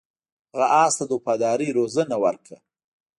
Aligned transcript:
هغه 0.53 0.65
اس 0.83 0.93
ته 0.97 1.03
د 1.07 1.11
وفادارۍ 1.17 1.69
روزنه 1.77 2.15
ورکړه. 2.23 2.57